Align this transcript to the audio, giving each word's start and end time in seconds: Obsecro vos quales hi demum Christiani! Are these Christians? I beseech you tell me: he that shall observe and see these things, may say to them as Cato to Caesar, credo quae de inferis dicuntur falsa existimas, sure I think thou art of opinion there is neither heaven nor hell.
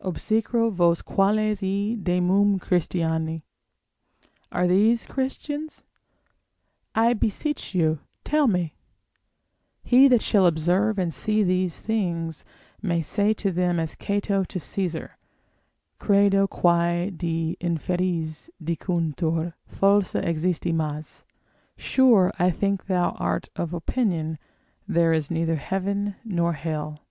Obsecro 0.00 0.72
vos 0.72 1.02
quales 1.02 1.60
hi 1.60 1.94
demum 2.02 2.58
Christiani! 2.58 3.44
Are 4.50 4.66
these 4.66 5.04
Christians? 5.04 5.84
I 6.94 7.12
beseech 7.12 7.74
you 7.74 7.98
tell 8.24 8.46
me: 8.46 8.76
he 9.82 10.08
that 10.08 10.22
shall 10.22 10.46
observe 10.46 10.98
and 10.98 11.12
see 11.12 11.42
these 11.42 11.80
things, 11.80 12.46
may 12.80 13.02
say 13.02 13.34
to 13.34 13.50
them 13.52 13.78
as 13.78 13.94
Cato 13.94 14.42
to 14.44 14.58
Caesar, 14.58 15.18
credo 15.98 16.46
quae 16.46 17.10
de 17.10 17.54
inferis 17.60 18.48
dicuntur 18.62 19.52
falsa 19.70 20.22
existimas, 20.24 21.24
sure 21.76 22.32
I 22.38 22.50
think 22.50 22.86
thou 22.86 23.10
art 23.18 23.50
of 23.54 23.74
opinion 23.74 24.38
there 24.88 25.12
is 25.12 25.30
neither 25.30 25.56
heaven 25.56 26.16
nor 26.24 26.54
hell. 26.54 27.02